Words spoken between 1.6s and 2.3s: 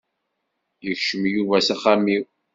s axxam-iw.